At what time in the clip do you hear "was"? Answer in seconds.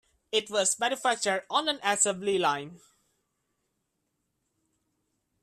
0.49-0.79